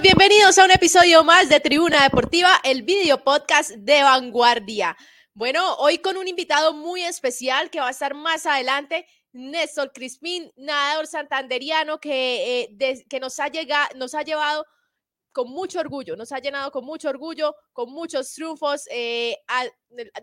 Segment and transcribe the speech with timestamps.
[0.00, 4.96] Bienvenidos a un episodio más de Tribuna Deportiva, el video podcast de Vanguardia.
[5.34, 10.50] Bueno, hoy con un invitado muy especial que va a estar más adelante, Néstor Crispín,
[10.56, 14.64] nadador santanderiano que, eh, que nos, ha llegado, nos ha llevado
[15.30, 19.36] con mucho orgullo, nos ha llenado con mucho orgullo, con muchos triunfos, eh,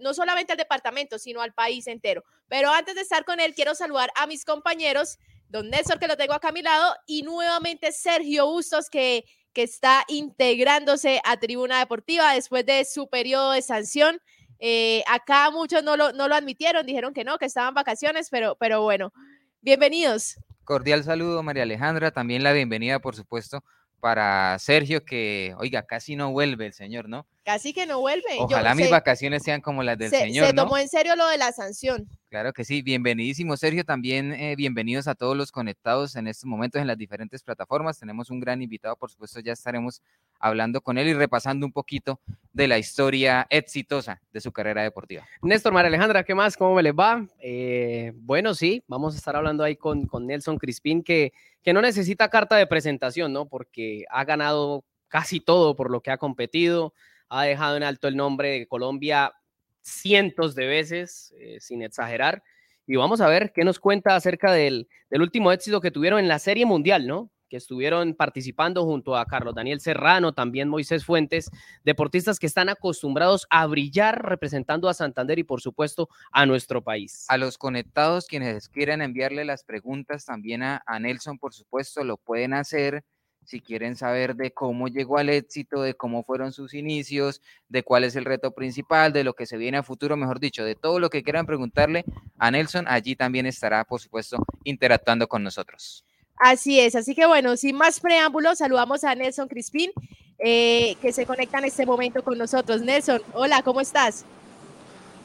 [0.02, 2.23] no solamente al departamento, sino al país entero.
[2.48, 6.17] Pero antes de estar con él, quiero saludar a mis compañeros, don Néstor, que lo
[6.17, 11.80] tengo acá a mi lado, y nuevamente Sergio Bustos, que, que está integrándose a Tribuna
[11.80, 14.20] Deportiva después de su periodo de sanción.
[14.59, 18.55] Eh, acá muchos no lo, no lo admitieron, dijeron que no, que estaban vacaciones, pero,
[18.59, 19.13] pero bueno,
[19.62, 20.38] bienvenidos.
[20.63, 22.12] Cordial saludo, María Alejandra.
[22.12, 23.63] También la bienvenida, por supuesto,
[23.99, 27.25] para Sergio, que, oiga, casi no vuelve el señor, ¿no?
[27.49, 28.38] Casi que no vuelve.
[28.38, 30.45] Ojalá mis vacaciones sean como las del señor.
[30.45, 32.08] Se tomó en serio lo de la sanción.
[32.30, 36.80] Claro que sí, bienvenidísimo Sergio, también eh, bienvenidos a todos los conectados en estos momentos
[36.80, 37.97] en las diferentes plataformas.
[37.97, 40.03] Tenemos un gran invitado, por supuesto, ya estaremos
[40.39, 42.22] hablando con él y repasando un poquito
[42.53, 45.25] de la historia exitosa de su carrera deportiva.
[45.41, 46.56] Néstor, María Alejandra, ¿qué más?
[46.56, 47.25] ¿Cómo me les va?
[47.39, 51.81] Eh, bueno, sí, vamos a estar hablando ahí con, con Nelson Crispín, que, que no
[51.81, 53.47] necesita carta de presentación, ¿no?
[53.47, 56.94] Porque ha ganado casi todo por lo que ha competido,
[57.30, 59.33] ha dejado en alto el nombre de Colombia
[59.81, 62.44] cientos de veces, eh, sin exagerar.
[62.85, 66.39] Y vamos a ver qué nos cuenta acerca del, último éxito que tuvieron en la
[66.39, 67.30] Serie Mundial, ¿no?
[67.47, 71.52] Que estuvieron participando junto a Carlos Daniel Serrano, también Moisés Fuentes,
[71.83, 77.25] deportistas que están acostumbrados a brillar representando a Santander y, por supuesto, a nuestro país.
[77.27, 82.53] A los conectados, quienes quieran enviarle las preguntas también a Nelson, por supuesto, lo pueden
[82.53, 83.03] hacer
[83.50, 88.03] si quieren saber de cómo llegó al éxito, de cómo fueron sus inicios, de cuál
[88.03, 91.00] es el reto principal, de lo que se viene a futuro, mejor dicho, de todo
[91.00, 92.06] lo que quieran preguntarle
[92.38, 96.06] a Nelson, allí también estará, por supuesto, interactuando con nosotros.
[96.38, 99.90] Así es, así que bueno, sin más preámbulos, saludamos a Nelson Crispín,
[100.38, 102.81] eh, que se conecta en este momento con nosotros.
[102.81, 104.25] Nelson, hola, ¿cómo estás?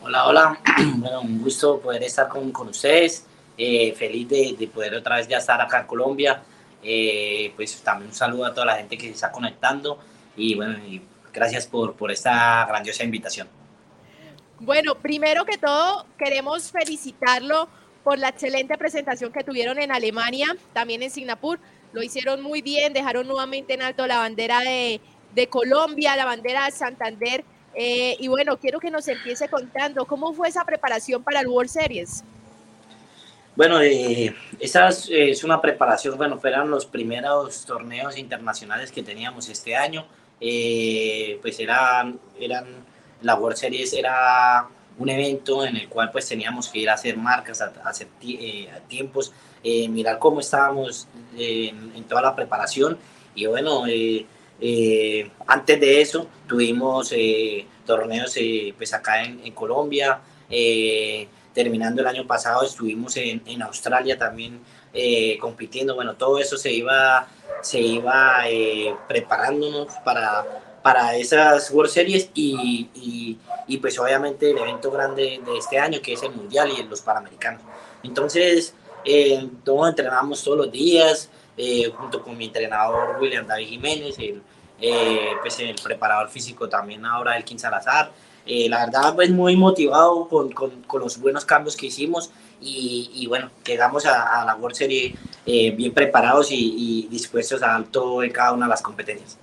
[0.03, 0.61] Hola, hola,
[0.97, 3.27] bueno, un gusto poder estar con, con ustedes,
[3.59, 6.43] eh, feliz de, de poder otra vez ya estar acá en Colombia
[6.85, 9.99] eh, pues también un saludo a toda la gente que se está conectando
[10.37, 10.79] y bueno,
[11.33, 13.49] gracias por, por esta grandiosa invitación.
[14.61, 17.69] Bueno, primero que todo, queremos felicitarlo
[18.05, 21.59] por la excelente presentación que tuvieron en Alemania, también en Singapur.
[21.93, 25.01] Lo hicieron muy bien, dejaron nuevamente en alto la bandera de,
[25.35, 27.45] de Colombia, la bandera de Santander.
[27.75, 31.71] Eh, y bueno, quiero que nos empiece contando cómo fue esa preparación para el World
[31.71, 32.23] Series.
[33.57, 39.77] Bueno, eh, esa es una preparación, bueno, fueron los primeros torneos internacionales que teníamos este
[39.77, 40.07] año,
[40.41, 42.67] eh, pues eran, eran,
[43.23, 44.67] la World Series era
[44.99, 48.69] un evento en el cual pues teníamos que ir a hacer marcas, a, hacer eh,
[48.89, 49.33] tiempos,
[49.63, 51.07] eh, mirar cómo estábamos
[51.37, 52.99] en, toda la preparación.
[53.35, 53.85] Y bueno,
[55.47, 57.15] antes de eso tuvimos
[57.87, 58.37] torneos
[58.77, 60.21] pues acá en, en Colombia,
[61.55, 64.61] terminando el año pasado estuvimos en, en Australia también
[64.93, 67.27] eh, compitiendo, bueno, todo eso se iba,
[67.63, 70.45] se iba eh, preparándonos para,
[70.83, 76.01] para esas World Series y, y, y, pues obviamente el evento grande de este año
[76.01, 77.63] que es el Mundial y los Panamericanos.
[78.05, 81.29] Entonces, eh, todos entrenamos todos los días,
[81.97, 84.43] junto con mi entrenador William David Jiménez, el,
[85.41, 88.13] pues el preparador físico también ahora el King Salazar,
[88.47, 93.11] eh, la verdad, pues muy motivado con, con, con, los buenos cambios que hicimos y,
[93.15, 95.15] y bueno, llegamos a, a, la World Series
[95.47, 99.39] eh, bien preparados y, y, dispuestos a todo en cada una de las competencias.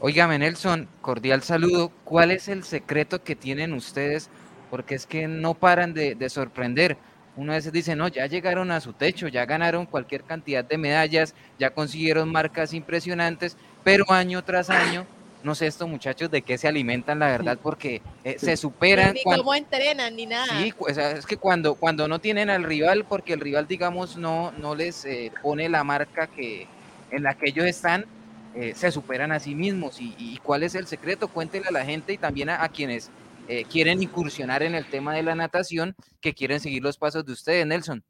[0.00, 1.90] Óigame, Nelson, cordial saludo.
[2.04, 4.28] ¿Cuál es el secreto que tienen ustedes?
[4.70, 6.98] Porque es que no paran de, de sorprender.
[7.34, 10.76] Uno a veces dice, no, ya llegaron a su techo, ya ganaron cualquier cantidad de
[10.76, 15.06] medallas, ya consiguieron marcas impresionantes, pero año tras año
[15.42, 19.14] no sé estos muchachos de qué se alimentan, la verdad, porque eh, se superan.
[19.14, 20.46] Ni cuando, cómo entrenan, ni nada.
[20.60, 24.16] Sí, o sea, es que cuando, cuando no tienen al rival, porque el rival, digamos,
[24.16, 26.66] no, no les eh, pone la marca que,
[27.10, 28.06] en la que ellos están,
[28.54, 30.00] eh, se superan a sí mismos.
[30.00, 31.28] Y, y, cuál es el secreto?
[31.28, 33.10] Cuéntenle a la gente y también a, a quienes
[33.48, 37.32] eh, quieren incursionar en el tema de la natación, que quieren seguir los pasos de
[37.32, 38.04] ustedes, Nelson.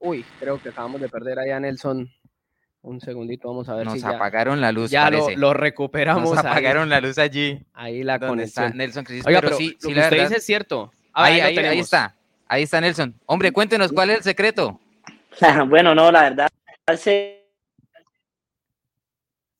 [0.00, 2.10] Uy, creo que acabamos de perder ahí a Nelson
[2.86, 4.90] un segundito, vamos a ver Nos si apagaron ya, la luz.
[4.90, 6.30] Ya lo, lo, recuperamos.
[6.30, 7.60] Nos apagaron ahí, la luz allí.
[7.74, 8.76] Ahí la conexión.
[8.76, 10.92] Nelson Crisis, Oiga, pero, pero sí, lo sí, que usted verdad, dice es cierto.
[11.12, 12.14] Ah, ahí, ahí, ahí, está.
[12.46, 13.14] Ahí está Nelson.
[13.26, 14.80] Hombre, cuéntenos cuál es el secreto.
[15.68, 16.48] bueno, no, la verdad.
[16.96, 17.44] Se...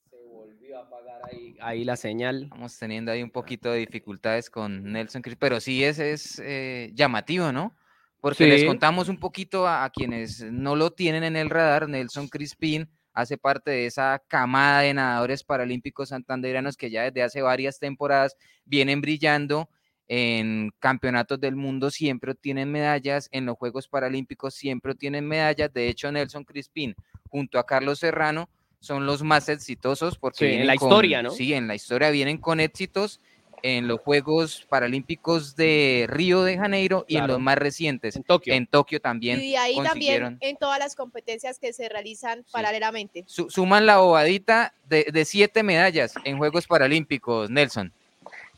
[0.08, 2.44] se volvió a apagar ahí, ahí, la señal.
[2.44, 6.90] Estamos teniendo ahí un poquito de dificultades con Nelson Crisis, pero sí es, es eh,
[6.94, 7.75] llamativo, ¿no?
[8.20, 8.50] Porque sí.
[8.50, 11.88] les contamos un poquito a, a, quienes no lo tienen en el radar.
[11.88, 17.40] Nelson Crispín hace parte de esa camada de nadadores paralímpicos santanderianos que ya desde hace
[17.40, 18.36] varias temporadas
[18.66, 19.70] vienen brillando
[20.06, 25.72] en campeonatos del mundo siempre tienen medallas, en los Juegos Paralímpicos siempre tienen medallas.
[25.72, 26.94] De hecho, Nelson Crispín
[27.30, 31.30] junto a Carlos Serrano son los más exitosos porque en la historia, ¿no?
[31.30, 33.20] Sí, en la historia vienen con éxitos
[33.62, 38.55] en los Juegos Paralímpicos de Río de Janeiro y en los más recientes, en Tokio,
[38.55, 39.41] en Tokio también.
[39.41, 43.25] Y ahí también en todas las competencias que se realizan paralelamente.
[43.26, 47.93] suman la bobadita de, de siete medallas en Juegos Paralímpicos, Nelson.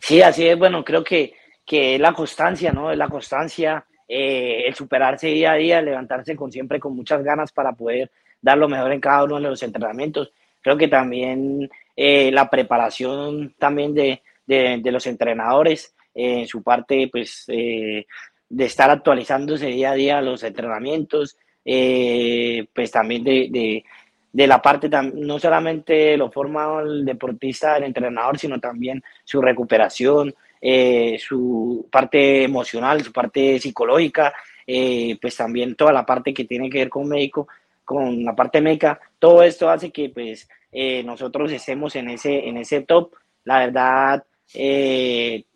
[0.01, 0.59] Sí, así es.
[0.59, 1.35] Bueno, creo que,
[1.65, 2.91] que es la constancia, ¿no?
[2.91, 7.53] Es la constancia, eh, el superarse día a día, levantarse con siempre con muchas ganas
[7.53, 8.11] para poder
[8.41, 10.33] dar lo mejor en cada uno de los entrenamientos.
[10.63, 17.09] Creo que también eh, la preparación también de, de, los entrenadores, eh, en su parte,
[17.13, 23.85] pues, de estar actualizándose día a día los entrenamientos, pues también de, de,
[24.33, 30.35] de la parte, no solamente lo forma el deportista, el entrenador, sino también su recuperación,
[30.61, 34.35] eh, su parte emocional, su parte psicológica,
[34.67, 37.49] eh, pues también toda la parte que tiene que ver con médico,
[37.85, 42.59] con la parte médica, todo esto hace que pues eh, nosotros estemos en ese, en
[42.59, 43.15] ese top.
[43.45, 44.25] La verdad,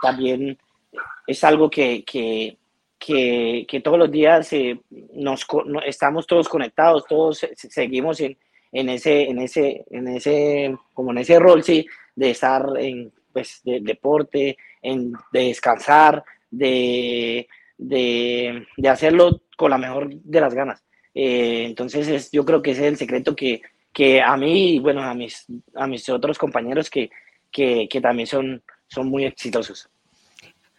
[0.00, 0.58] también
[1.26, 2.56] es algo que, que,
[2.98, 4.50] que, que todos los días
[5.14, 5.46] nos,
[5.86, 8.36] estamos todos conectados, todos seguimos en,
[8.72, 11.86] en ese, en ese, en ese, como en ese rol, sí,
[12.16, 17.46] de estar en, pues, de, deporte, en, de descansar, de,
[17.76, 20.82] de, de, hacerlo con la mejor de las ganas.
[21.14, 23.60] Eh, entonces, es, yo creo que ese es el secreto que,
[23.92, 27.10] que a mí y bueno, a mis, a mis otros compañeros que,
[27.50, 28.62] que, que también son,
[28.92, 29.88] son muy exitosos.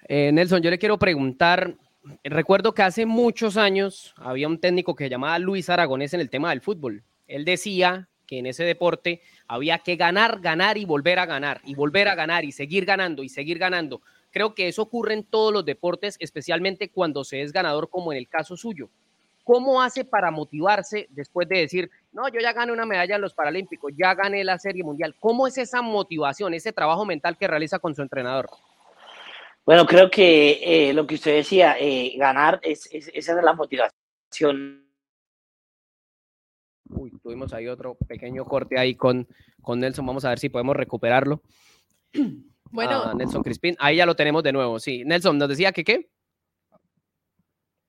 [0.08, 1.76] Eh, Nelson, yo le quiero preguntar,
[2.24, 6.30] recuerdo que hace muchos años había un técnico que se llamaba Luis Aragonés en el
[6.30, 7.04] tema del fútbol.
[7.28, 11.74] Él decía que en ese deporte había que ganar, ganar y volver a ganar, y
[11.74, 14.02] volver a ganar y seguir ganando y seguir ganando.
[14.30, 18.20] Creo que eso ocurre en todos los deportes, especialmente cuando se es ganador, como en
[18.20, 18.90] el caso suyo.
[19.44, 23.34] ¿Cómo hace para motivarse después de decir, no, yo ya gané una medalla en los
[23.34, 25.16] Paralímpicos, ya gané la Serie Mundial?
[25.20, 28.50] ¿Cómo es esa motivación, ese trabajo mental que realiza con su entrenador?
[29.66, 34.84] Bueno, creo que eh, lo que usted decía, eh, ganar, es, esa es la motivación
[36.90, 39.28] Uy, tuvimos ahí otro pequeño corte ahí con,
[39.62, 40.06] con Nelson.
[40.06, 41.42] Vamos a ver si podemos recuperarlo.
[42.72, 43.04] Bueno.
[43.06, 43.76] Ah, Nelson Crispín.
[43.78, 45.04] Ahí ya lo tenemos de nuevo, sí.
[45.06, 46.10] Nelson, ¿nos decía que qué?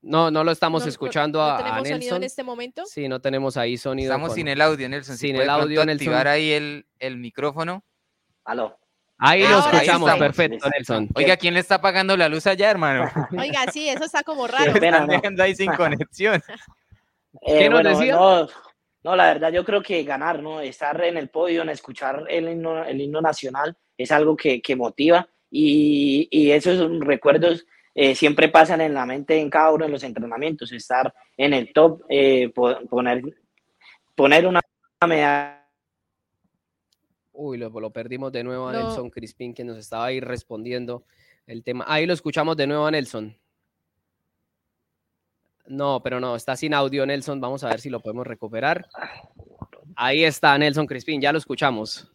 [0.05, 2.85] No, no lo estamos escuchando no, a, tenemos sonido en este momento?
[2.87, 4.13] Sí, no tenemos ahí sonido.
[4.13, 5.17] Estamos sin el audio, Nelson.
[5.17, 6.09] Sin el audio, Nelson.
[6.09, 7.83] activar ahí el, el micrófono.
[8.45, 8.79] Aló.
[9.19, 11.09] Ahí lo escuchamos, perfecto, Nelson.
[11.15, 13.11] Oiga, ¿quién le está apagando la luz allá, hermano?
[13.39, 14.73] Oiga, sí, eso está como raro.
[14.73, 16.43] Están dejando ahí sin conexión.
[17.41, 18.15] Eh, ¿Qué nos bueno, decía?
[18.15, 18.49] No,
[19.05, 20.61] no, la verdad yo creo que ganar, ¿no?
[20.61, 24.77] Estar en el podio, en escuchar el himno, el himno nacional es algo que, que
[24.77, 27.65] motiva y, y, esos recuerdos
[27.95, 31.73] eh, siempre pasan en la mente en cada uno de los entrenamientos, estar en el
[31.73, 33.23] top, eh, poner,
[34.15, 34.61] poner una
[35.07, 35.67] medalla.
[37.33, 38.81] Uy, lo, lo, perdimos de nuevo a no.
[38.81, 41.05] Nelson Crispín, que nos estaba ahí respondiendo
[41.47, 41.85] el tema.
[41.87, 43.37] Ahí lo escuchamos de nuevo a Nelson.
[45.67, 47.41] No, pero no, está sin audio Nelson.
[47.41, 48.87] Vamos a ver si lo podemos recuperar.
[49.97, 52.11] Ahí está Nelson Crispín, ya lo escuchamos.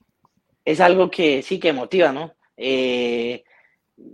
[0.66, 2.34] Es algo que sí que motiva, ¿no?
[2.56, 3.44] Eh,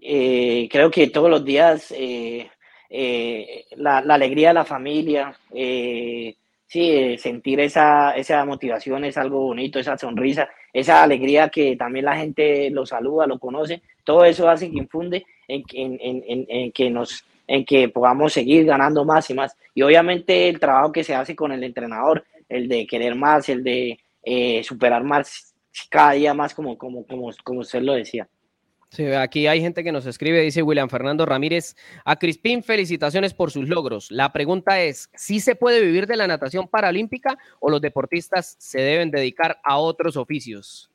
[0.01, 2.49] eh, creo que todos los días eh,
[2.89, 6.35] eh la, alegría de la familia, eh,
[6.67, 12.17] sí, sentir esa, esa motivación es algo bonito, esa sonrisa, esa alegría que también la
[12.17, 16.89] gente lo saluda, lo conoce, todo eso hace que infunde en, en, en, en que
[16.89, 19.55] nos en que podamos seguir ganando más y más.
[19.73, 23.63] Y obviamente el trabajo que se hace con el entrenador, el de querer más, el
[23.63, 25.53] de eh, superar más
[25.89, 28.27] cada día más, como, como, como, como usted lo decía.
[28.89, 31.75] Sí, aquí hay gente que nos escribe, dice William Fernando Ramírez,
[32.05, 34.09] a Crispín felicitaciones por sus logros.
[34.09, 38.79] La pregunta es, ¿sí se puede vivir de la natación paralímpica o los deportistas se
[38.79, 40.89] deben dedicar a otros oficios?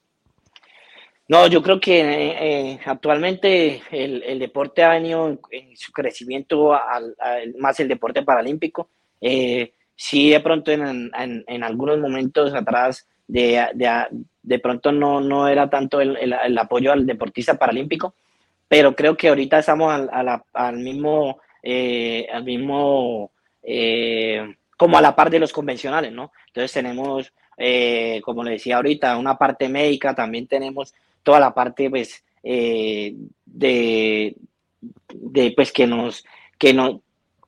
[1.30, 7.14] No, yo creo que eh, actualmente el, deporte ha venido en, su crecimiento al,
[7.56, 8.90] más el deporte paralímpico.
[9.20, 13.64] Eh, sí, de pronto en, algunos momentos atrás de,
[14.42, 18.14] de pronto no, no era tanto el, el, apoyo al deportista paralímpico,
[18.68, 23.30] pero creo que ahorita estamos al, al, al mismo, eh, al mismo
[23.62, 26.32] eh, como a la par de los convencionales, ¿no?
[26.47, 31.90] Entonces tenemos, eh, como le decía ahorita, una parte médica, también tenemos toda la parte
[31.90, 34.35] pues de,
[35.12, 36.25] de, pues que nos
[36.56, 37.02] que no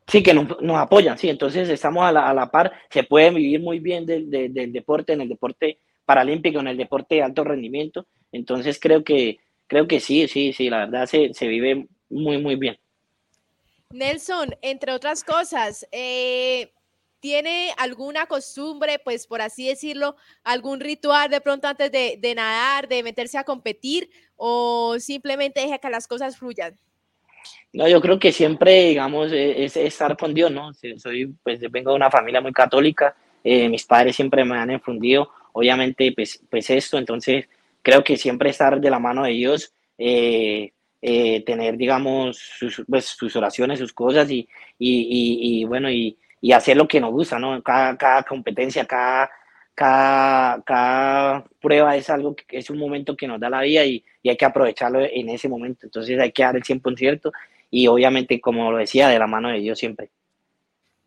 [0.06, 3.30] Sí, que nos, nos, apoyan, sí, entonces estamos a la, a la, par, se puede
[3.30, 7.44] vivir muy bien del, del, deporte, en el deporte paralímpico, en el deporte de alto
[7.44, 12.38] rendimiento, entonces creo que, creo que sí, sí, sí, la verdad se, se vive muy,
[12.38, 12.78] muy bien.
[13.90, 16.72] Nelson, entre otras cosas, eh,
[17.20, 22.88] ¿tiene alguna costumbre, pues por así decirlo, algún ritual de pronto antes de, de nadar,
[22.88, 26.78] de meterse a competir o simplemente deja que las cosas fluyan?
[27.72, 30.72] No, yo creo que siempre, digamos, e, es, estar con Dios, ¿no?
[30.96, 35.30] Soy, pues, vengo de una familia muy católica, eh, mis padres siempre me han infundido,
[35.52, 37.48] obviamente, pues, pues esto, entonces
[37.82, 43.06] creo que siempre estar de la mano de Dios, eh, eh, tener, digamos, sus, pues,
[43.06, 46.16] sus oraciones, sus cosas y, y, y, bueno, y,
[46.52, 47.62] hacer lo que nos gusta, ¿no?
[47.62, 49.30] Cada, cada competencia, cada,
[49.74, 54.04] cada, cada prueba es algo que es un momento que nos da la vida y,
[54.24, 55.86] hay que aprovecharlo en ese momento.
[55.86, 57.32] Entonces hay que dar el 100%
[57.70, 60.10] y obviamente, como lo decía, de la mano de Dios siempre.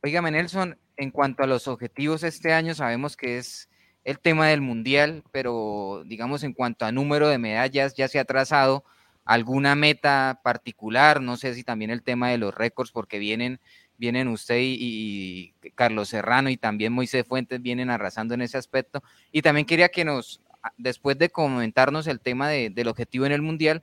[0.04, 3.70] Óigame, Nelson, en cuanto a los objetivos este año, sabemos que es
[4.06, 8.26] el tema del mundial, pero digamos en cuanto a número de medallas, ya se ha
[8.26, 8.86] trazado
[9.26, 13.60] alguna meta particular, no sé si también el tema de los récords, porque vienen,
[13.98, 19.04] vienen usted y, Carlos Serrano y también Moisés Fuentes vienen arrasando en ese aspecto.
[19.32, 20.40] Y también quería que nos,
[20.78, 23.82] después de comentarnos el tema de, del objetivo en el mundial,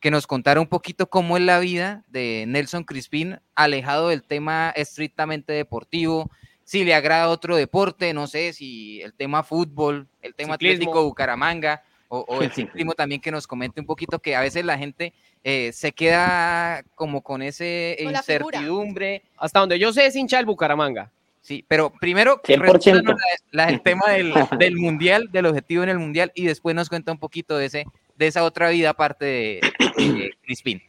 [0.00, 4.70] que nos contara un poquito cómo es la vida de Nelson Crispín, alejado del tema
[4.76, 6.30] estrictamente deportivo,
[6.64, 10.74] si le agrada otro deporte, no sé, si el tema fútbol, el tema ciclismo.
[10.74, 14.64] Atlético Bucaramanga, o, o, el ciclismo también que nos comente un poquito, que a veces
[14.64, 15.12] la gente
[15.44, 19.22] eh, se queda como con ese con incertidumbre.
[19.36, 21.10] Hasta donde yo sé es hincha el Bucaramanga.
[21.40, 23.14] Sí, pero primero la,
[23.50, 27.10] la, el tema del, del, mundial, del objetivo en el mundial, y después nos cuenta
[27.10, 27.84] un poquito de ese,
[28.16, 29.60] de esa otra vida aparte de,
[29.96, 30.80] de Crispín.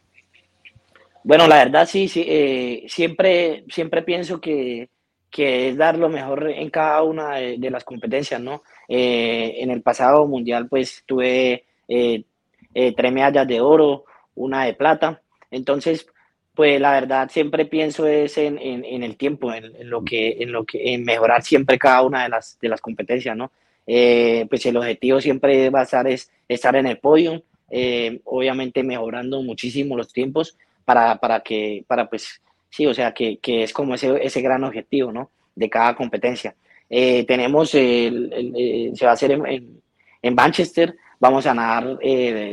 [1.24, 4.90] Bueno, la verdad sí, sí eh, siempre, siempre pienso que,
[5.34, 8.62] que, es dar lo mejor en cada una de, las competencias, ¿no?
[8.88, 12.22] Eh, en el pasado mundial pues tuve eh,
[12.72, 14.04] eh, tres medallas de oro,
[14.36, 16.06] una de plata, entonces
[16.54, 20.94] pues la verdad siempre pienso es en, el tiempo, en, lo que, en lo que,
[20.94, 23.50] en mejorar siempre cada una de las, de las competencias, ¿no?
[23.88, 27.42] Eh, pues el objetivo siempre va a estar es estar en el podio,
[28.22, 32.40] obviamente mejorando muchísimo los tiempos para, para que, para pues,
[32.74, 35.30] sí, o sea, que, que es como ese, ese gran objetivo, ¿no?
[35.54, 36.54] De cada competencia.
[36.90, 39.82] Eh, tenemos, el, el, el, se va a hacer en, en,
[40.22, 41.98] en Manchester, vamos a nadar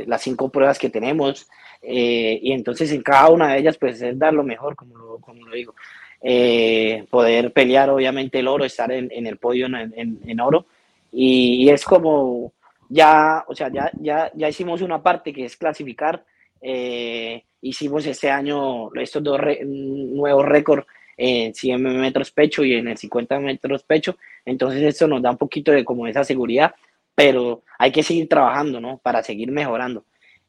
[0.06, 1.48] las cinco pruebas que tenemos,
[1.82, 5.18] eh, y entonces en cada una de ellas pues es dar lo mejor, como lo,
[5.20, 5.74] como lo digo.
[6.22, 10.68] Eh, poder pelear obviamente el oro, estar en, en el podio en oro
[11.12, 12.54] y, y, es como
[12.90, 16.24] ya, o sea, ya, ya, ya hicimos una parte que es clasificar,
[16.62, 20.86] eh, hicimos este año estos dos re, nuevos récords
[21.18, 25.38] en 100 metros pecho y en el 50 metros pecho, entonces esto nos da un
[25.38, 26.74] poquito de como esa seguridad,
[27.13, 28.98] pero hay que seguir trabajando, ¿no?
[28.98, 30.03] Para seguir mejorando.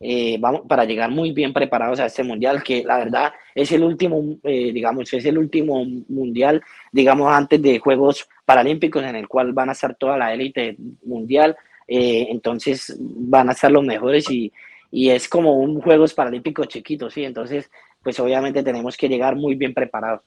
[0.04, 3.85] Eh, vamos, para llegar muy bien preparados a este mundial, que la verdad es el
[3.85, 9.52] último, eh, digamos, es el último mundial, digamos, antes de Juegos Paralímpicos, en el cual
[9.52, 14.52] van a estar toda la élite mundial, eh, entonces van a estar los mejores y,
[14.92, 17.25] y es como un Juegos Paralímpicos chiquito, ¿sí?
[17.25, 17.70] Entonces,
[18.02, 20.20] pues obviamente tenemos que llegar muy bien preparados.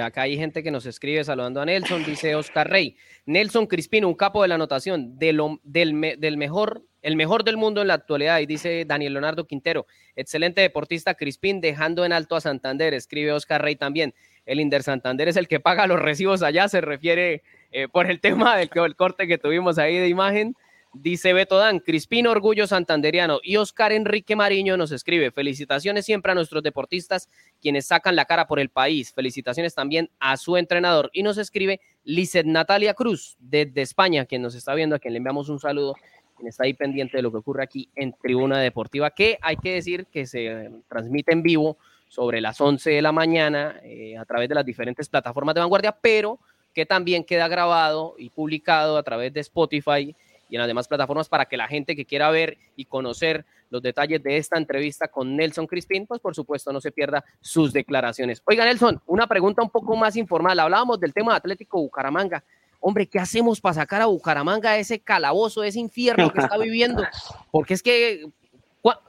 [0.00, 2.96] Acá hay gente que nos escribe saludando a Nelson, dice Oscar Rey.
[3.26, 7.44] Nelson Crispino, un capo de la anotación, de lo, del, me, del mejor el mejor
[7.44, 12.14] del mundo en la actualidad, y dice Daniel Leonardo Quintero, excelente deportista Crispín, dejando en
[12.14, 14.14] alto a Santander, escribe Oscar Rey también.
[14.46, 18.20] El Inder Santander es el que paga los recibos allá, se refiere eh, por el
[18.20, 20.56] tema del el corte que tuvimos ahí de imagen.
[20.94, 26.36] Dice Beto Dan, Crispín Orgullo Santanderiano y Oscar Enrique Mariño nos escribe, felicitaciones siempre a
[26.36, 27.28] nuestros deportistas
[27.60, 31.80] quienes sacan la cara por el país, felicitaciones también a su entrenador y nos escribe
[32.04, 35.96] Lizeth Natalia Cruz desde España, quien nos está viendo, a quien le enviamos un saludo
[36.36, 39.74] quien está ahí pendiente de lo que ocurre aquí en Tribuna Deportiva, que hay que
[39.74, 44.48] decir que se transmite en vivo sobre las 11 de la mañana eh, a través
[44.48, 46.38] de las diferentes plataformas de vanguardia, pero
[46.72, 50.14] que también queda grabado y publicado a través de Spotify
[50.48, 53.82] y en las demás plataformas para que la gente que quiera ver y conocer los
[53.82, 58.42] detalles de esta entrevista con Nelson Crispín, pues por supuesto no se pierda sus declaraciones.
[58.46, 60.58] Oiga, Nelson, una pregunta un poco más informal.
[60.60, 62.44] Hablábamos del tema de Atlético Bucaramanga
[62.86, 66.58] hombre, ¿qué hacemos para sacar a Bucaramanga de ese calabozo, de ese infierno que está
[66.58, 67.02] viviendo?
[67.50, 68.30] Porque es que,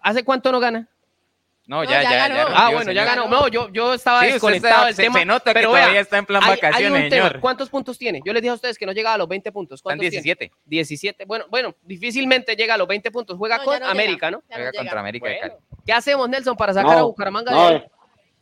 [0.01, 0.88] ¿hace cuánto no gana?
[1.67, 3.27] No, ya, no, ya, ya, ya, Ah, bueno, ya ganó.
[3.27, 5.19] No, yo, yo estaba sí, desconectado del se, tema.
[5.19, 7.29] Se nota pero que todavía está en plan hay, vacaciones, hay señor.
[7.29, 7.41] Tema.
[7.41, 8.22] ¿Cuántos puntos tiene?
[8.24, 9.79] Yo les dije a ustedes que no llegaba a los 20 puntos.
[9.79, 10.38] Están 17.
[10.38, 10.53] Tiene?
[10.65, 11.25] 17.
[11.25, 13.38] Bueno, bueno, difícilmente llega a los 20 puntos.
[13.38, 14.43] Juega no, con América, ¿no?
[14.48, 15.55] Juega contra América bueno.
[15.86, 17.84] ¿Qué hacemos, Nelson, para sacar a Bucaramanga no, de ahí?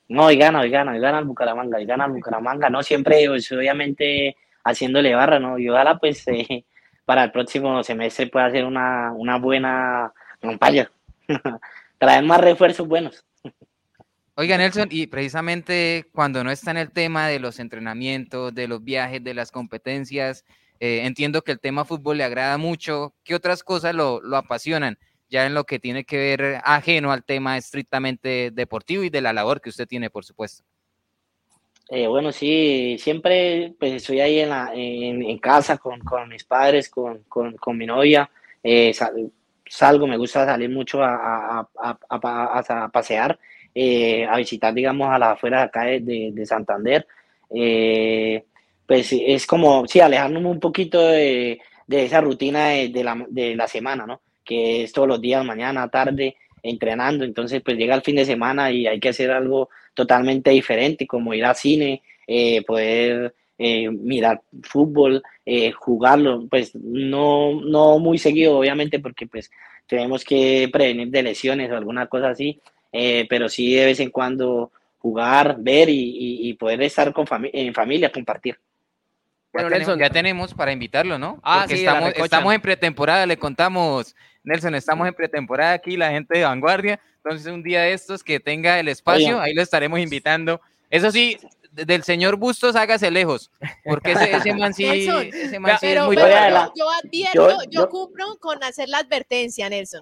[0.09, 3.25] No, y gana, y gana, y gana el Bucaramanga, y gana el Bucaramanga, no siempre,
[3.27, 5.57] pues, obviamente haciéndole barra, ¿no?
[5.57, 6.65] Y ojalá, pues, eh,
[7.05, 10.91] para el próximo semestre pueda hacer una, una buena campaña,
[12.03, 13.25] traer más refuerzos buenos.
[14.36, 18.83] Oiga, Nelson, y precisamente cuando no está en el tema de los entrenamientos, de los
[18.83, 20.43] viajes, de las competencias,
[20.79, 23.13] eh, entiendo que el tema fútbol le agrada mucho.
[23.24, 24.98] ¿Qué otras cosas lo, lo, apasionan?
[25.29, 29.33] Ya en lo que tiene que ver ajeno al tema estrictamente deportivo y de la
[29.33, 30.63] labor que usted tiene, por supuesto.
[31.89, 36.43] Eh, bueno, sí, siempre pues estoy ahí en, la, en, en casa con, con, mis
[36.43, 38.29] padres, con, con, con mi novia.
[38.63, 38.93] Eh,
[39.65, 43.39] salgo, me gusta salir mucho a, a, a, a pasear
[43.75, 47.08] eh, a visitar, digamos, a la afuera de acá de, de Santander.
[47.53, 48.43] Eh,
[48.86, 53.55] pues es como, sí, alejarnos un poquito de, de esa rutina de, de, la, de
[53.55, 54.22] la semana, ¿no?
[54.43, 57.25] Que es todos los días, mañana, tarde, entrenando.
[57.25, 61.34] Entonces, pues llega el fin de semana y hay que hacer algo totalmente diferente, como
[61.34, 63.34] ir al cine, eh, poder
[63.65, 69.50] eh, mirar fútbol, eh, jugarlo, pues no, no muy seguido, obviamente, porque pues
[69.88, 72.60] tenemos que prevenir de lesiones o alguna cosa así,
[72.91, 77.25] eh, pero sí de vez en cuando jugar, ver y, y, y poder estar con
[77.25, 78.58] fami en familia, compartir.
[79.53, 81.39] Bueno, ya, Nelson, tenemos, ya tenemos para invitarlo, ¿no?
[81.41, 86.12] Ah, Porque sí, estamos, estamos en pretemporada, le contamos, Nelson, estamos en pretemporada aquí, la
[86.12, 89.46] gente de vanguardia, entonces un día de estos que tenga el espacio, Oye.
[89.46, 90.60] ahí lo estaremos invitando.
[90.89, 91.38] Eso sí,
[91.73, 93.51] del señor Bustos hágase lejos,
[93.83, 96.89] porque ese, ese man sí, Nelson, ese man sí pero, es muy pero, yo, yo
[96.89, 100.01] advierto, yo, yo, yo cumplo con hacer la advertencia, Nelson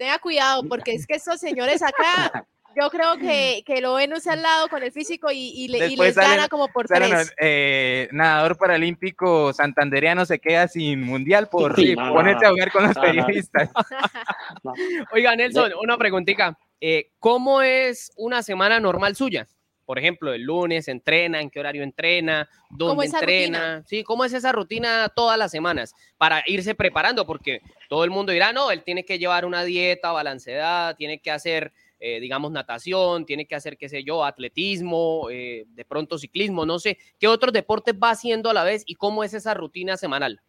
[0.00, 2.46] tenga cuidado, porque es que estos señores acá,
[2.80, 5.88] yo creo que, que lo ven usted al lado con el físico y, y, le,
[5.88, 7.34] y les salen, gana como por salen, tres.
[7.38, 12.72] Eh, nadador paralímpico santandereano se queda sin mundial por sí, no, ponerse no, a jugar
[12.72, 13.68] con los no, periodistas.
[15.12, 16.58] Oiga, Nelson, una preguntita.
[16.80, 19.46] Eh, ¿Cómo es una semana normal suya?
[19.90, 23.84] Por ejemplo, el lunes entrena, en qué horario entrena, dónde entrena, rutina?
[23.88, 28.30] sí, cómo es esa rutina todas las semanas para irse preparando, porque todo el mundo
[28.30, 33.26] dirá, no, él tiene que llevar una dieta balanceada, tiene que hacer, eh, digamos, natación,
[33.26, 37.52] tiene que hacer, qué sé yo, atletismo, eh, de pronto ciclismo, no sé, ¿qué otros
[37.52, 40.40] deportes va haciendo a la vez y cómo es esa rutina semanal?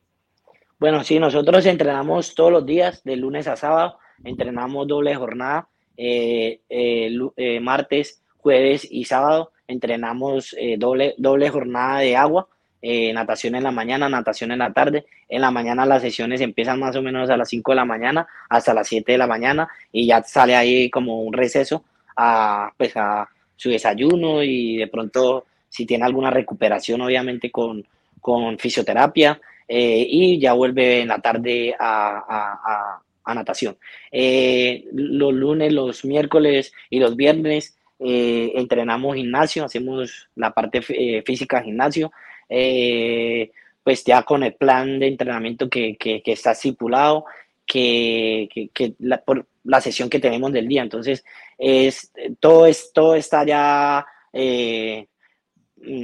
[0.78, 6.62] Bueno, sí, nosotros entrenamos todos los días, de lunes a sábado, entrenamos doble jornada, eh,
[6.70, 12.48] eh martes, jueves y sábado entrenamos eh, doble, doble jornada de agua,
[12.82, 15.06] eh, natación en la mañana, natación en la tarde.
[15.30, 18.28] En la mañana las sesiones empiezan más o menos a las 5 de la mañana
[18.50, 21.84] hasta las 7 de la mañana y ya sale ahí como un receso
[22.16, 27.86] a, pues a su desayuno y de pronto si tiene alguna recuperación obviamente con,
[28.20, 33.78] con fisioterapia eh, y ya vuelve en la tarde a, a, a natación.
[34.12, 41.62] Los lunes, los miércoles y los viernes eh, entrenamos gimnasio, hacemos la parte eh, física
[41.62, 42.12] gimnasio,
[42.50, 43.52] eh,
[43.84, 47.26] pues ya con el plan de entrenamiento que, que, que está estipulado,
[47.66, 50.82] que, que la, por la sesión que tenemos del día.
[50.82, 51.24] Entonces,
[51.58, 55.08] es, todo, es, todo está ya eh,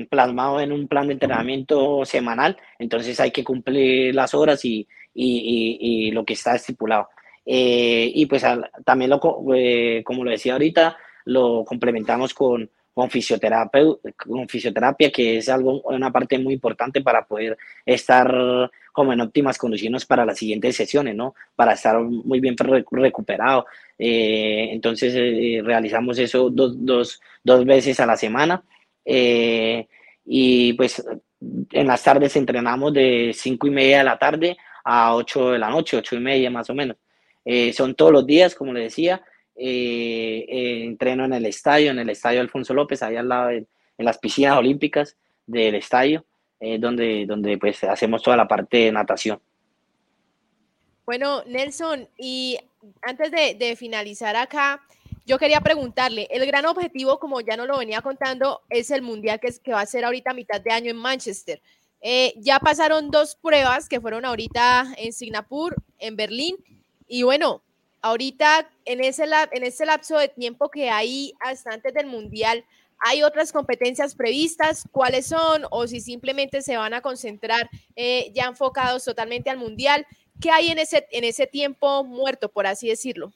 [0.09, 5.77] plasmado en un plan de entrenamiento semanal, entonces hay que cumplir las horas y, y,
[5.81, 7.09] y, y lo que está estipulado.
[7.45, 9.19] Eh, y pues al, también, lo,
[9.55, 13.83] eh, como lo decía ahorita, lo complementamos con, con, fisioterapia,
[14.15, 19.57] con fisioterapia, que es algo, una parte muy importante para poder estar como en óptimas
[19.57, 21.35] condiciones para las siguientes sesiones, ¿no?
[21.55, 23.65] Para estar muy bien recuperado.
[23.99, 28.63] Eh, entonces, eh, realizamos eso dos, dos, dos, veces a la semana.
[29.05, 29.87] Eh,
[30.25, 31.05] y pues
[31.71, 35.69] en las tardes entrenamos de cinco y media de la tarde a 8 de la
[35.69, 36.97] noche, ocho y media más o menos.
[37.45, 39.21] Eh, son todos los días, como le decía,
[39.59, 43.65] eh, eh, entreno en el estadio, en el estadio Alfonso López, ahí al lado de,
[43.97, 45.17] en las piscinas olímpicas
[45.47, 46.25] del estadio,
[46.59, 49.41] eh, donde, donde pues hacemos toda la parte de natación.
[51.05, 52.57] Bueno, Nelson, y
[53.01, 54.81] antes de, de, finalizar acá,
[55.25, 59.39] yo quería preguntarle, el gran objetivo, como ya no lo venía contando, es el mundial
[59.39, 61.61] que, es, que va a ser ahorita a mitad de año en Manchester.
[62.01, 66.57] Eh, ya pasaron dos pruebas que fueron ahorita en Singapur, en Berlín,
[67.07, 67.63] y bueno,
[68.07, 72.63] ahorita en ese, en ese lapso de tiempo que hay hasta antes del Mundial,
[72.99, 74.87] ¿hay otras competencias previstas?
[74.91, 75.63] ¿Cuáles son?
[75.71, 80.05] O si simplemente se van a concentrar eh, ya enfocados totalmente al Mundial.
[80.39, 83.31] ¿Qué hay en ese, en ese tiempo muerto, por así decirlo?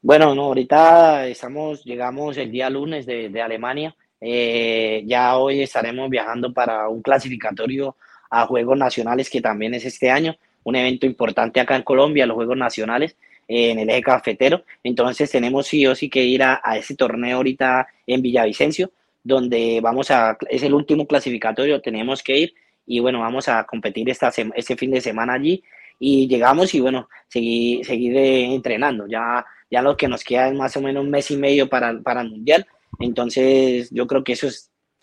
[0.00, 3.94] Bueno, no, ahorita estamos, llegamos el día lunes de, Alemania.
[4.20, 7.96] Eh, ya hoy estaremos viajando para un clasificatorio
[8.30, 12.34] a Juegos Nacionales que también es este año, un evento importante acá en Colombia, los
[12.34, 13.16] Juegos Nacionales.
[13.48, 14.64] En el eje cafetero.
[14.82, 18.90] Entonces tenemos sí o sí que ir a, ese torneo ahorita en Villavicencio,
[19.22, 22.54] donde vamos a, es el último clasificatorio, tenemos que ir
[22.86, 25.62] y bueno, vamos a competir esta, este fin de semana allí
[25.98, 29.06] y llegamos y bueno, seguir, seguir entrenando.
[29.06, 32.00] Ya, ya lo que nos queda es más o menos un mes y medio para,
[32.00, 32.66] para el Mundial.
[32.98, 34.48] Entonces yo creo que eso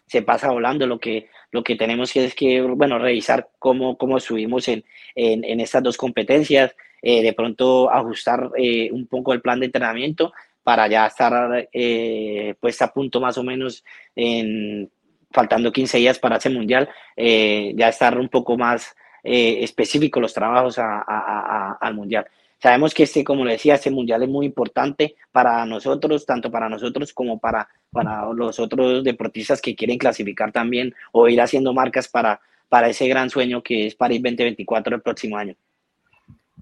[0.08, 0.86] se pasa volando.
[0.88, 4.84] Lo que, lo que tenemos que es que, bueno, revisar cómo, cómo subimos en,
[5.15, 10.33] en estas dos competencias, eh, de pronto ajustar eh, un poco el plan de entrenamiento
[10.63, 13.83] para ya estar eh, pues a punto más o menos
[14.15, 14.89] en
[15.31, 21.93] faltando 15 días para ese mundial, ya estar un poco más específico los trabajos al
[21.93, 22.25] mundial.
[22.62, 26.67] Sabemos que este, como le decía, este mundial es muy importante para nosotros, tanto para
[26.67, 32.09] nosotros como para, para los otros deportistas que quieren clasificar también o ir haciendo marcas
[32.09, 35.55] para, para ese gran sueño que es París 2024 el próximo año.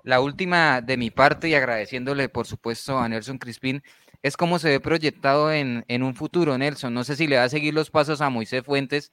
[0.07, 3.83] La última de mi parte y agradeciéndole por supuesto a Nelson Crispín
[4.23, 6.93] es cómo se ve proyectado en, en, un futuro, Nelson.
[6.93, 9.11] No sé si le va a seguir los pasos a Moisés Fuentes,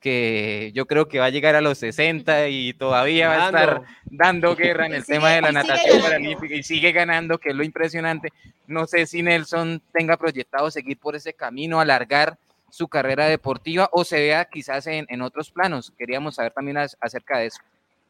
[0.00, 3.82] que yo creo que va a llegar a los 60 y todavía va a estar
[4.04, 7.64] dando guerra en el tema de la natación paralímpica y sigue ganando, que es lo
[7.64, 8.30] impresionante.
[8.66, 12.36] No sé si Nelson tenga proyectado seguir por ese camino, alargar
[12.68, 15.94] su carrera deportiva o se vea quizás en, en otros planos.
[15.96, 17.60] Queríamos saber también acerca de eso.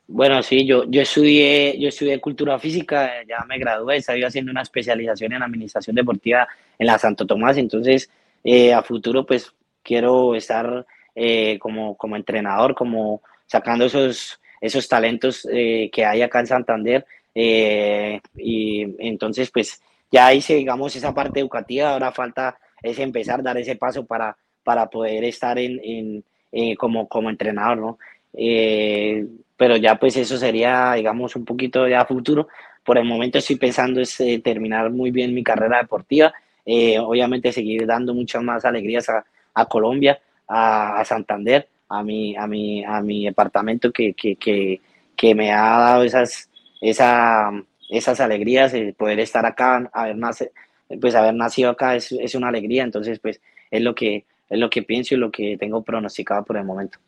[0.06, 4.60] Bueno, sí, yo, yo, estudié, yo estudié cultura física, ya me gradué, estaba haciendo una
[4.62, 6.46] especialización en administración deportiva
[6.78, 8.10] en la Santo Tomás, entonces
[8.44, 9.50] eh, a futuro pues
[9.82, 16.40] quiero estar eh, como, como entrenador, como sacando esos, esos talentos eh, que hay acá
[16.40, 17.06] en Santander.
[17.34, 23.76] Y entonces pues ya hice digamos esa parte educativa, ahora falta es empezar, dar ese
[23.76, 27.98] paso para, para poder estar en, en como, como entrenador, ¿no?
[28.34, 32.48] Eh, pero ya pues eso sería, digamos, un poquito ya futuro.
[32.84, 36.32] Por el momento estoy pensando es eh, terminar muy bien mi carrera deportiva,
[36.66, 42.36] eh, obviamente seguir dando muchas más alegrías a, a Colombia, a, a, Santander, a mi,
[42.36, 44.80] a mi, a mi departamento que, que, que,
[45.16, 47.50] que me ha dado esas, esa,
[47.88, 50.52] esas alegrías, poder estar acá, haber, nace,
[51.00, 53.40] pues haber nacido acá es, es una alegría, entonces pues
[53.70, 56.98] es lo que, es lo que pienso y lo que tengo pronosticado por el momento.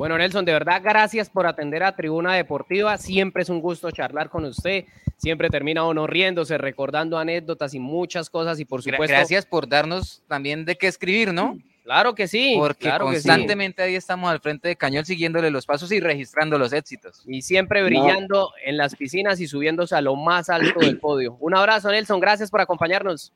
[0.00, 2.96] Bueno, Nelson, de verdad, gracias por atender a Tribuna Deportiva.
[2.96, 4.86] Siempre es un gusto charlar con usted.
[5.18, 8.58] Siempre termina uno riéndose, recordando anécdotas y muchas cosas.
[8.60, 9.14] Y por supuesto.
[9.14, 11.58] Gracias por darnos también de qué escribir, ¿no?
[11.84, 12.54] Claro que sí.
[12.56, 17.22] Porque constantemente ahí estamos al frente de cañón siguiéndole los pasos y registrando los éxitos.
[17.26, 21.36] Y siempre brillando en las piscinas y subiéndose a lo más alto del podio.
[21.40, 22.20] Un abrazo, Nelson.
[22.20, 23.34] Gracias por acompañarnos.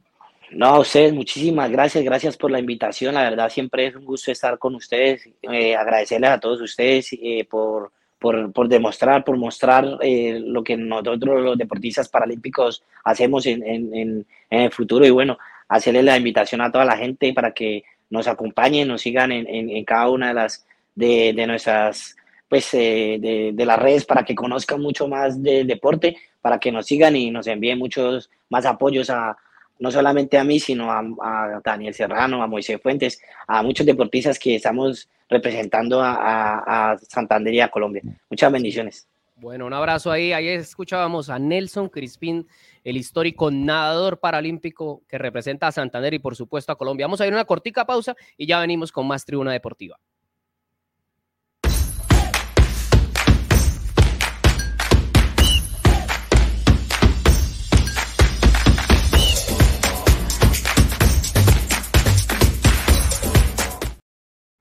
[0.54, 3.14] No, a ustedes, muchísimas gracias, gracias por la invitación.
[3.14, 5.28] La verdad, siempre es un gusto estar con ustedes.
[5.42, 7.90] Eh, agradecerles a todos ustedes eh, por,
[8.20, 13.94] por, por, demostrar, por mostrar eh, lo que nosotros los deportistas paralímpicos hacemos en, en,
[13.94, 15.04] en, el futuro.
[15.04, 19.32] Y bueno, hacerles la invitación a toda la gente para que nos acompañen, nos sigan
[19.32, 20.64] en, cada una de las
[20.94, 22.16] de, de nuestras
[22.48, 26.86] pues de, de, las redes para que conozcan mucho más del deporte, para que nos
[26.86, 29.36] sigan y nos envíen muchos más apoyos a,
[29.78, 34.56] no solamente a mí, sino a, Daniel Serrano, a Moisés Fuentes, a muchos deportistas que
[34.56, 38.02] estamos representando a, Santander y a Colombia.
[38.30, 39.08] Muchas bendiciones.
[39.36, 40.32] Bueno, un abrazo ahí.
[40.32, 42.46] Ahí escuchábamos a Nelson Crispín,
[42.84, 47.06] el histórico nadador paralímpico que representa a Santander y por supuesto a Colombia.
[47.06, 49.98] Vamos a ir a una cortica pausa y ya venimos con más tribuna deportiva.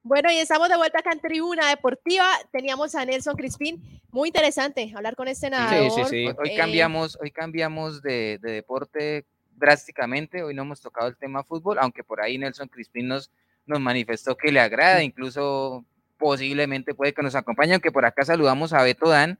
[0.05, 2.27] Bueno, y estamos de vuelta acá en Tribuna Deportiva.
[2.51, 3.81] Teníamos a Nelson Crispín.
[4.11, 5.91] Muy interesante hablar con este nadador.
[5.91, 6.27] Sí, sí, sí.
[6.37, 10.43] Hoy, eh, cambiamos, hoy cambiamos de, de, deporte drásticamente.
[10.43, 13.31] Hoy no hemos tocado el tema fútbol, aunque por ahí Nelson Crispín nos,
[13.65, 15.85] nos manifestó que le agrada, incluso
[16.17, 19.39] posiblemente puede que nos acompañe, aunque por acá saludamos a Beto Dan,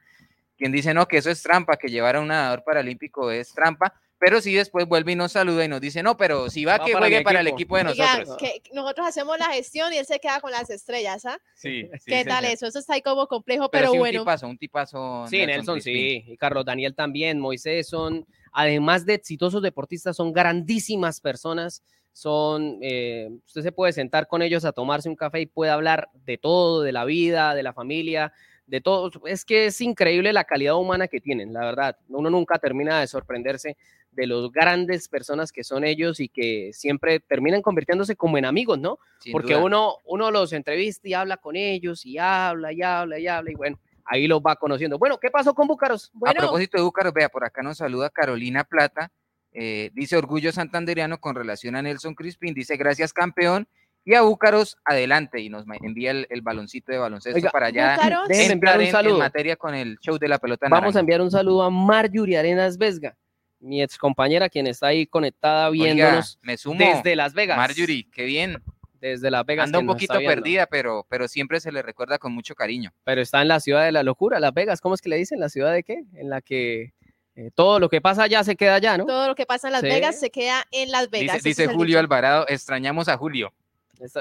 [0.57, 3.93] quien dice, no, que eso es trampa, que llevar a un nadador paralímpico es trampa
[4.25, 6.93] pero sí después vuelve y nos saluda y nos dice, no, pero si va, que
[6.93, 8.37] juegue para el equipo de nosotros.
[8.37, 11.37] que nosotros hacemos la gestión y él se queda con las estrellas, ¿ah?
[11.55, 11.89] Sí.
[12.05, 12.65] ¿Qué tal eso?
[12.65, 14.19] Eso está ahí como complejo, pero, bueno.
[14.19, 15.27] Un tipazo, un tipazo.
[15.27, 16.23] Sí, Nelson, sí.
[16.25, 21.83] Y Carlos Daniel también, Moisés son, además de exitosos deportistas, son grandísimas personas.
[22.13, 26.07] Son, eh, usted se puede sentar con ellos a tomarse un café y puede hablar
[26.13, 28.31] de todo, de la vida, de la familia,
[28.67, 29.11] de todo.
[29.25, 31.97] Es que es increíble la calidad humana que tienen, la verdad.
[32.07, 33.75] Uno nunca termina de sorprenderse
[34.15, 38.79] de los grandes personas que son ellos y que siempre terminan convirtiéndose como en amigos,
[38.79, 38.99] ¿no?
[39.31, 43.51] Porque uno, uno los entrevista y habla con ellos y habla y habla y habla
[43.51, 44.97] y bueno, ahí los va conociendo.
[44.97, 46.11] Bueno, ¿qué pasó con Búcaros?
[46.25, 49.11] A propósito de Búcaros, vea, por acá nos saluda Carolina Plata,
[49.51, 53.67] eh, dice orgullo santanderiano con relación a Nelson Crispin, dice gracias campeón,
[54.05, 58.87] y a Búcaros adelante, y nos envía el, baloncito de baloncesto para allá entrar un
[58.87, 59.13] saludo.
[59.15, 62.37] En, materia con el show de la pelota Vamos a enviar un saludo a Marjorie
[62.37, 63.15] Arenas Vesga,
[63.63, 66.77] mi ex compañera, quien está ahí conectada viéndonos me sumo.
[66.79, 67.57] desde Las Vegas.
[67.57, 68.61] Marjorie, qué bien
[68.99, 69.65] desde Las Vegas.
[69.65, 72.93] Anda un poquito perdida, pero, pero siempre se le recuerda con mucho cariño.
[73.03, 74.81] Pero está en la ciudad de la locura, Las Vegas.
[74.81, 75.39] ¿Cómo es que le dicen?
[75.39, 76.03] ¿La ciudad de qué?
[76.13, 76.93] En la que
[77.35, 79.05] eh, todo lo que pasa allá se queda allá, ¿no?
[79.05, 81.43] Todo lo que pasa en Las Vegas se queda en Las Vegas.
[81.43, 83.53] Dice, Julio Alvarado, extrañamos a Julio.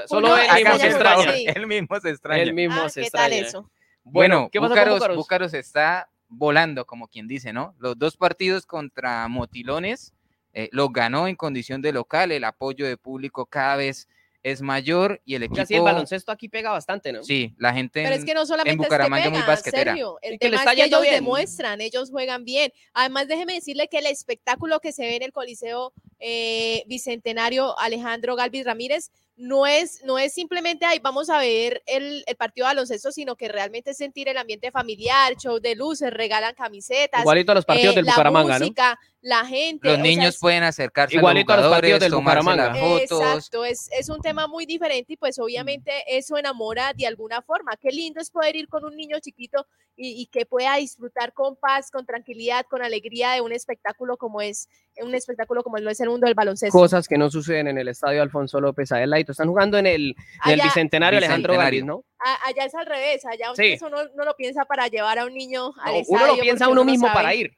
[0.07, 1.33] solo él mismo se extraña.
[1.33, 2.41] Él mismo se extraña.
[2.41, 3.29] Él mismo ah, se ¿qué extraña.
[3.29, 3.69] tal eso?
[4.03, 7.75] Bueno, ¿qué pasa Búcaros, está volando, como quien dice, ¿no?
[7.79, 10.13] Los dos partidos contra Motilones
[10.53, 14.07] eh, los ganó en condición de local, el apoyo de público cada vez
[14.43, 15.61] es mayor y el equipo...
[15.61, 17.23] Casi el baloncesto aquí pega bastante, ¿no?
[17.23, 19.93] Sí, la gente Pero es que no solamente en Bucaramanga es que muy basquetera.
[19.93, 22.71] Serio, el tema es que ellos demuestran, ellos juegan bien.
[22.93, 28.35] Además, déjeme decirle que el espectáculo que se ve en el Coliseo eh, Bicentenario Alejandro
[28.35, 32.73] Galvis Ramírez no es, no es simplemente ahí vamos a ver el, el, partido de
[32.73, 37.21] baloncesto, sino que realmente es sentir el ambiente familiar, show de luces, regalan camisetas.
[37.21, 39.87] Igualito a los partidos eh, del Bucaramanga, música, La gente.
[39.87, 42.75] Los niños pueden acercarse igualito a los, a los del Bucaramanga.
[42.75, 43.21] Fotos.
[43.21, 47.77] Exacto, es, es un tema muy diferente y pues obviamente eso enamora de alguna forma.
[47.77, 51.55] Qué lindo es poder ir con un niño chiquito y, y que pueda disfrutar con
[51.55, 54.67] paz, con tranquilidad, con alegría de un espectáculo como es
[55.01, 56.77] un espectáculo como lo es el mundo del baloncesto.
[56.77, 59.31] Cosas que no suceden en el estadio Alfonso López Adelito.
[59.31, 62.03] Están jugando en el, en el Bicentenario Alejandro Garis, ¿no?
[62.45, 65.73] allá es al revés, allá eso no, no, lo piensa para llevar a un niño
[65.81, 66.25] al no, estadio.
[66.25, 67.57] Uno lo piensa uno mismo para ir.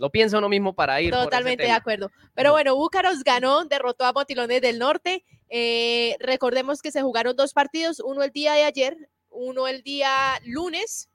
[0.00, 1.12] Lo piensa uno mismo para ir.
[1.12, 2.10] Totalmente de acuerdo.
[2.34, 5.26] Pero bueno, Búcaros ganó, derrotó a Motilones del Norte.
[5.50, 10.40] Eh, recordemos que se jugaron dos partidos, uno el día de ayer, uno el día
[10.46, 11.10] lunes,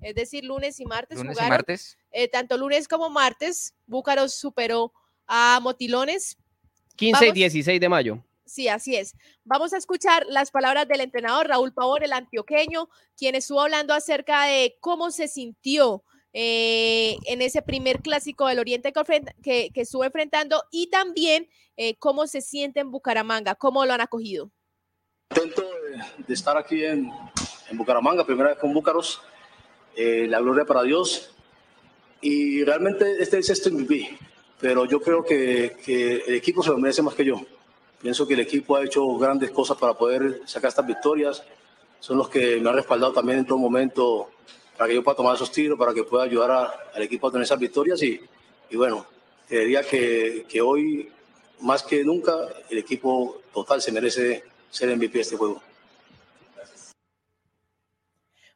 [0.00, 1.18] es decir, lunes y martes.
[1.18, 1.48] Lunes jugaron.
[1.48, 1.98] y martes.
[2.12, 4.92] Eh, tanto lunes como martes, Búcaros superó
[5.26, 6.38] a Motilones.
[6.94, 7.36] 15 Vamos.
[7.36, 8.24] y 16 de mayo.
[8.46, 9.16] Sí, así es.
[9.42, 14.44] Vamos a escuchar las palabras del entrenador Raúl Pavón, el antioqueño, quien estuvo hablando acerca
[14.44, 16.04] de cómo se sintió
[16.40, 22.28] eh, en ese primer clásico del Oriente que, que, estuvo enfrentando y también eh, cómo
[22.28, 24.52] se siente en Bucaramanga, cómo lo han acogido.
[25.28, 27.10] contento de, de estar aquí en,
[27.68, 29.20] en Bucaramanga, primera vez con Búcaros.
[29.96, 31.34] Eh, la gloria para Dios.
[32.20, 34.16] Y realmente este es este MVP,
[34.60, 37.40] pero yo creo que, que el equipo se lo merece más que yo.
[38.00, 41.42] Pienso que el equipo ha hecho grandes cosas para poder sacar estas victorias.
[41.98, 44.30] Son los que me han respaldado también en todo momento
[44.78, 47.30] para que yo pueda tomar esos tiros, para que pueda ayudar a- al equipo a
[47.32, 48.00] tener esas victorias.
[48.02, 48.20] Y,
[48.70, 49.04] y bueno,
[49.48, 51.10] te diría que, que hoy,
[51.60, 52.32] más que nunca,
[52.70, 55.60] el equipo total se merece ser MVP de este juego.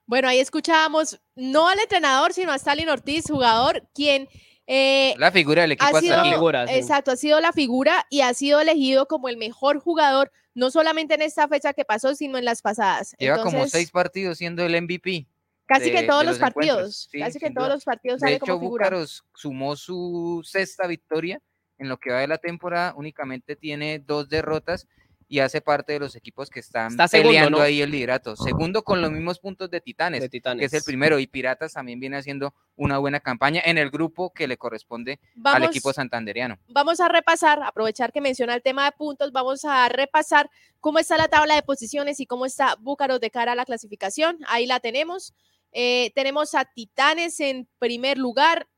[0.07, 4.29] Bueno, ahí escuchábamos no al entrenador, sino a Stalin Ortiz, jugador, quien
[4.67, 6.75] eh, La figura del equipo ha sido, figura, sí.
[6.75, 11.15] exacto, ha sido la figura y ha sido elegido como el mejor jugador, no solamente
[11.15, 13.15] en esta fecha que pasó, sino en las pasadas.
[13.19, 15.27] Lleva como seis partidos siendo el MVP.
[15.67, 17.75] Casi que en todos los partidos, Sí, casi que en todos duda.
[17.77, 18.87] los partidos De hecho, como figura.
[18.87, 21.41] Búcaros sumó su sexta victoria
[21.79, 24.87] en lo que va de la temporada, únicamente tiene dos derrotas
[25.33, 27.65] y hace parte de los equipos que están Está segundo, peleando ¿no?
[27.65, 28.37] ahí el liderato.
[28.37, 30.61] Segundo con los mismos puntos de Titanes, de Titanes.
[30.61, 34.35] que es el primero, y Piratas también viene haciendo una buena campaña en el grupo
[34.35, 36.59] que le corresponde al Vamos, equipo santanderiano.
[36.69, 41.17] vamos a repasar, aprovechar que menciona el tema de puntos, vamos a repasar cómo está
[41.17, 44.37] la tabla de posiciones y cómo está Búcaros de cara a la clasificación.
[44.49, 45.33] Ahí la tenemos.
[45.73, 48.69] Eh, tenemos a Titanes en primer lugar,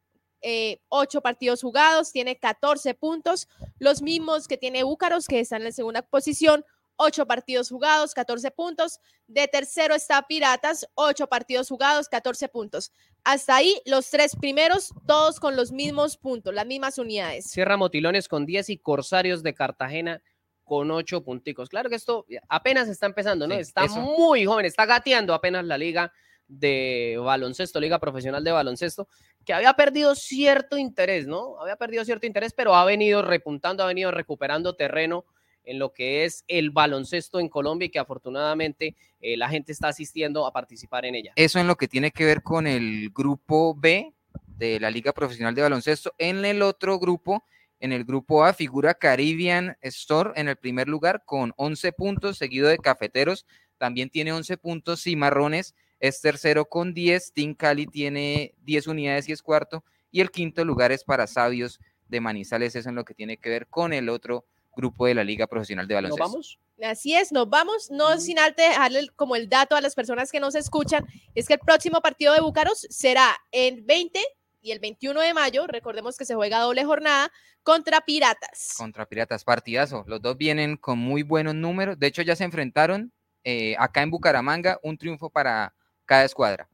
[0.47, 5.65] eh, ocho partidos jugados, tiene 14 puntos, los mismos que tiene Búcaros, que está en
[5.65, 9.01] la segunda posición, ocho partidos jugados, 14 puntos.
[9.27, 12.93] De tercero está Piratas, ocho partidos jugados, 14 puntos.
[13.25, 17.47] Hasta ahí los tres primeros, todos con los mismos puntos, las mismas unidades.
[17.47, 20.23] Cierra Motilones con 10 y Corsarios de Cartagena
[20.63, 21.71] con 8 punticos.
[21.71, 23.55] Claro que esto apenas está empezando, ¿no?
[23.55, 23.99] Sí, está eso.
[23.99, 26.13] muy joven, está gateando apenas la liga
[26.49, 29.09] de baloncesto, liga profesional de baloncesto,
[29.45, 31.61] que había perdido cierto interés, ¿no?
[31.61, 35.25] Había perdido cierto interés, pero ha venido repuntando, ha venido recuperando terreno
[35.65, 39.89] en lo que es el baloncesto en Colombia y que afortunadamente eh, la gente está
[39.89, 41.33] asistiendo a participar en ella.
[41.37, 44.13] Eso en lo que tiene que ver con el grupo B
[44.47, 46.15] de la Liga Profesional de Baloncesto.
[46.19, 47.45] En el otro grupo,
[47.81, 52.69] en el grupo A, figura Caribbean Store en el primer lugar con 11 puntos, seguido
[52.69, 53.47] de Cafeteros,
[53.79, 59.33] también tiene 11 puntos, Cimarrones es tercero con 10, Team Cali tiene 10 unidades y
[59.33, 63.15] es cuarto, y el quinto lugar es para Sabios de Manizales, eso en lo que
[63.15, 64.45] tiene que ver con el otro
[64.77, 66.31] grupo de la Liga Profesional de ¿Nos Baloncesto.
[66.31, 66.59] vamos?
[66.83, 70.41] Así es, nos vamos, no sin antes dejarle como el dato a las personas que
[70.41, 74.21] nos escuchan, es que el próximo partido de Búcaros será el 20
[74.61, 78.75] y el 21 de mayo, recordemos que se juega doble jornada, contra Piratas.
[78.77, 80.05] Contra Piratas, partidazo.
[80.07, 81.99] Los dos vienen con muy buenos números.
[81.99, 83.11] De hecho, ya se enfrentaron
[83.43, 86.69] eh, acá en Bucaramanga, un triunfo para cada escuadra.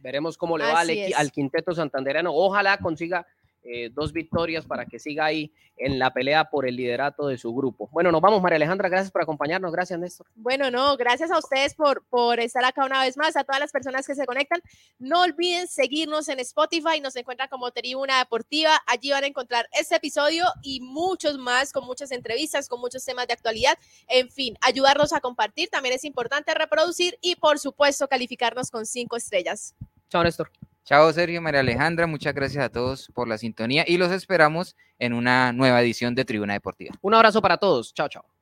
[0.00, 2.32] Veremos cómo le va al, al quinteto santandereano.
[2.32, 3.26] Ojalá consiga
[3.64, 7.54] eh, dos victorias para que siga ahí en la pelea por el liderato de su
[7.54, 7.88] grupo.
[7.92, 8.88] Bueno, nos vamos, María Alejandra.
[8.88, 9.72] Gracias por acompañarnos.
[9.72, 10.26] Gracias, Néstor.
[10.34, 13.72] Bueno, no, gracias a ustedes por, por estar acá una vez más, a todas las
[13.72, 14.60] personas que se conectan.
[14.98, 18.78] No olviden seguirnos en Spotify, nos encuentran como Tribuna Deportiva.
[18.86, 23.26] Allí van a encontrar este episodio y muchos más, con muchas entrevistas, con muchos temas
[23.26, 23.78] de actualidad.
[24.08, 25.70] En fin, ayudarnos a compartir.
[25.70, 29.74] También es importante reproducir y, por supuesto, calificarnos con cinco estrellas.
[30.08, 30.50] Chao, Néstor.
[30.84, 32.06] Chao, Sergio, María Alejandra.
[32.06, 36.26] Muchas gracias a todos por la sintonía y los esperamos en una nueva edición de
[36.26, 36.94] Tribuna Deportiva.
[37.00, 37.94] Un abrazo para todos.
[37.94, 38.33] Chao, chao.